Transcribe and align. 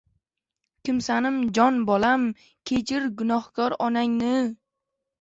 Kimsanim, 0.89 1.37
jon 1.59 1.77
bolam, 1.91 2.25
kechir, 2.73 3.09
gunohkor 3.23 3.81
onangni! 3.91 4.37